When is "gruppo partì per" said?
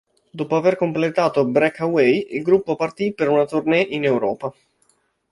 2.41-3.29